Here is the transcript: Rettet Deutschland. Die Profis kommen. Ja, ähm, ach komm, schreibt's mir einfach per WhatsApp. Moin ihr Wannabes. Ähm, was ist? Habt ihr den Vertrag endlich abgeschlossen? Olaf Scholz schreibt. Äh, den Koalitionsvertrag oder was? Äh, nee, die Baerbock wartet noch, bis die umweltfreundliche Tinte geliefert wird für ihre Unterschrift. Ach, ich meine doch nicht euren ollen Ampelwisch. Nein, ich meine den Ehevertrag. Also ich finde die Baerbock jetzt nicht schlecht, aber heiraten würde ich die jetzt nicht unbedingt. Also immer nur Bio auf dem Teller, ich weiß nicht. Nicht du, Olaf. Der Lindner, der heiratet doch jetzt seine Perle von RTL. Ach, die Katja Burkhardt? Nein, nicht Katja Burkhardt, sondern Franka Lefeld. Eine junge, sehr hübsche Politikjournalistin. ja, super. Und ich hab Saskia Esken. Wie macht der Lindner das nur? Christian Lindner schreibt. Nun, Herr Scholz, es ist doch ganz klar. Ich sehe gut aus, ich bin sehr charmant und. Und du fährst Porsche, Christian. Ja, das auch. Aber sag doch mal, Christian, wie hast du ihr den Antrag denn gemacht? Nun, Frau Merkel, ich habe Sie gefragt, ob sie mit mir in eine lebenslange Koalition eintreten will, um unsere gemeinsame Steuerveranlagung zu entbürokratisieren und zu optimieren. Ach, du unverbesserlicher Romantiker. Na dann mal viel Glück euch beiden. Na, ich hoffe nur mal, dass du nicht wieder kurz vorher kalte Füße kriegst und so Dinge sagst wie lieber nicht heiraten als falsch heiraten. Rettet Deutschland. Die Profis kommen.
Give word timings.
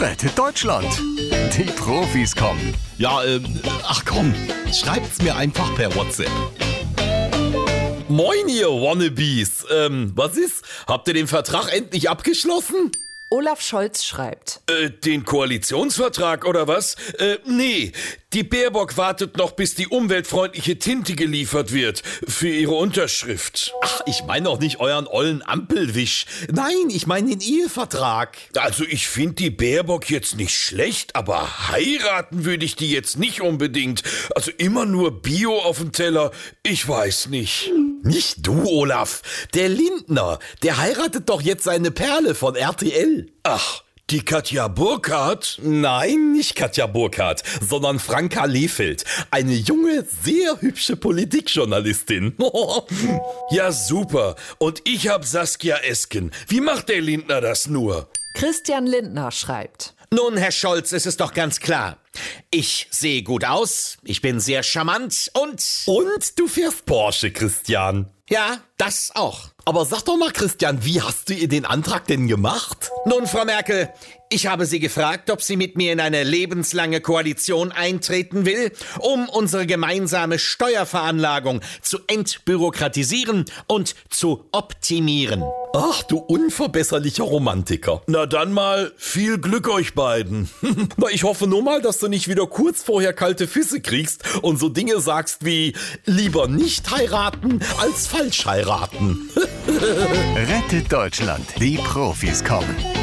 Rettet 0.00 0.36
Deutschland. 0.36 0.88
Die 1.56 1.70
Profis 1.76 2.34
kommen. 2.34 2.74
Ja, 2.98 3.22
ähm, 3.24 3.44
ach 3.84 4.04
komm, 4.04 4.34
schreibt's 4.72 5.22
mir 5.22 5.36
einfach 5.36 5.72
per 5.76 5.94
WhatsApp. 5.94 6.30
Moin 8.08 8.48
ihr 8.48 8.66
Wannabes. 8.66 9.64
Ähm, 9.70 10.12
was 10.16 10.36
ist? 10.36 10.64
Habt 10.88 11.06
ihr 11.08 11.14
den 11.14 11.28
Vertrag 11.28 11.72
endlich 11.72 12.10
abgeschlossen? 12.10 12.90
Olaf 13.30 13.60
Scholz 13.60 14.04
schreibt. 14.04 14.60
Äh, 14.68 14.90
den 14.90 15.24
Koalitionsvertrag 15.24 16.44
oder 16.44 16.68
was? 16.68 16.96
Äh, 17.18 17.38
nee, 17.46 17.92
die 18.34 18.42
Baerbock 18.42 18.96
wartet 18.96 19.36
noch, 19.36 19.52
bis 19.52 19.76
die 19.76 19.86
umweltfreundliche 19.86 20.76
Tinte 20.76 21.14
geliefert 21.14 21.72
wird 21.72 22.02
für 22.26 22.48
ihre 22.48 22.74
Unterschrift. 22.74 23.72
Ach, 23.80 24.00
ich 24.06 24.24
meine 24.24 24.46
doch 24.46 24.58
nicht 24.58 24.80
euren 24.80 25.06
ollen 25.06 25.46
Ampelwisch. 25.46 26.26
Nein, 26.52 26.88
ich 26.88 27.06
meine 27.06 27.30
den 27.30 27.40
Ehevertrag. 27.40 28.36
Also 28.56 28.82
ich 28.84 29.06
finde 29.06 29.34
die 29.34 29.50
Baerbock 29.50 30.10
jetzt 30.10 30.36
nicht 30.36 30.56
schlecht, 30.56 31.14
aber 31.14 31.68
heiraten 31.68 32.44
würde 32.44 32.64
ich 32.64 32.74
die 32.74 32.90
jetzt 32.90 33.18
nicht 33.18 33.40
unbedingt. 33.40 34.02
Also 34.34 34.50
immer 34.58 34.84
nur 34.84 35.22
Bio 35.22 35.56
auf 35.60 35.78
dem 35.78 35.92
Teller, 35.92 36.32
ich 36.64 36.88
weiß 36.88 37.28
nicht. 37.28 37.70
Nicht 38.02 38.44
du, 38.46 38.64
Olaf. 38.64 39.22
Der 39.54 39.68
Lindner, 39.68 40.40
der 40.64 40.78
heiratet 40.78 41.28
doch 41.28 41.40
jetzt 41.40 41.64
seine 41.64 41.92
Perle 41.92 42.34
von 42.34 42.56
RTL. 42.56 43.30
Ach, 43.44 43.83
die 44.10 44.24
Katja 44.24 44.68
Burkhardt? 44.68 45.58
Nein, 45.62 46.32
nicht 46.32 46.56
Katja 46.56 46.86
Burkhardt, 46.86 47.42
sondern 47.60 47.98
Franka 47.98 48.44
Lefeld. 48.44 49.04
Eine 49.30 49.54
junge, 49.54 50.04
sehr 50.22 50.60
hübsche 50.60 50.96
Politikjournalistin. 50.96 52.36
ja, 53.50 53.72
super. 53.72 54.36
Und 54.58 54.82
ich 54.84 55.08
hab 55.08 55.24
Saskia 55.24 55.76
Esken. 55.78 56.30
Wie 56.48 56.60
macht 56.60 56.88
der 56.88 57.00
Lindner 57.00 57.40
das 57.40 57.66
nur? 57.66 58.08
Christian 58.34 58.86
Lindner 58.86 59.30
schreibt. 59.30 59.94
Nun, 60.10 60.36
Herr 60.36 60.52
Scholz, 60.52 60.92
es 60.92 61.06
ist 61.06 61.20
doch 61.20 61.32
ganz 61.32 61.60
klar. 61.60 61.96
Ich 62.50 62.86
sehe 62.90 63.22
gut 63.22 63.44
aus, 63.44 63.98
ich 64.04 64.20
bin 64.20 64.40
sehr 64.40 64.62
charmant 64.62 65.30
und. 65.34 65.62
Und 65.86 66.38
du 66.38 66.48
fährst 66.48 66.86
Porsche, 66.86 67.30
Christian. 67.30 68.10
Ja, 68.30 68.58
das 68.78 69.12
auch. 69.14 69.48
Aber 69.66 69.84
sag 69.84 70.02
doch 70.02 70.16
mal, 70.16 70.30
Christian, 70.30 70.84
wie 70.84 71.00
hast 71.00 71.28
du 71.28 71.34
ihr 71.34 71.48
den 71.48 71.64
Antrag 71.64 72.06
denn 72.06 72.26
gemacht? 72.26 72.90
Nun, 73.06 73.26
Frau 73.26 73.44
Merkel, 73.44 73.90
ich 74.30 74.46
habe 74.46 74.66
Sie 74.66 74.80
gefragt, 74.80 75.30
ob 75.30 75.42
sie 75.42 75.56
mit 75.56 75.76
mir 75.76 75.92
in 75.92 76.00
eine 76.00 76.24
lebenslange 76.24 77.00
Koalition 77.00 77.70
eintreten 77.70 78.46
will, 78.46 78.72
um 78.98 79.28
unsere 79.28 79.66
gemeinsame 79.66 80.38
Steuerveranlagung 80.38 81.60
zu 81.82 81.98
entbürokratisieren 82.08 83.44
und 83.68 83.94
zu 84.10 84.48
optimieren. 84.52 85.44
Ach, 85.76 86.02
du 86.02 86.18
unverbesserlicher 86.18 87.24
Romantiker. 87.24 88.02
Na 88.06 88.26
dann 88.26 88.52
mal 88.52 88.92
viel 88.96 89.38
Glück 89.38 89.68
euch 89.68 89.94
beiden. 89.94 90.50
Na, 90.96 91.08
ich 91.10 91.24
hoffe 91.24 91.46
nur 91.46 91.62
mal, 91.62 91.80
dass 91.80 91.98
du 92.04 92.08
nicht 92.08 92.28
wieder 92.28 92.46
kurz 92.46 92.82
vorher 92.82 93.12
kalte 93.12 93.48
Füße 93.48 93.80
kriegst 93.80 94.22
und 94.42 94.58
so 94.58 94.68
Dinge 94.68 95.00
sagst 95.00 95.44
wie 95.44 95.74
lieber 96.04 96.48
nicht 96.48 96.90
heiraten 96.90 97.60
als 97.78 98.06
falsch 98.06 98.44
heiraten. 98.44 99.30
Rettet 100.36 100.92
Deutschland. 100.92 101.46
Die 101.58 101.78
Profis 101.78 102.44
kommen. 102.44 102.93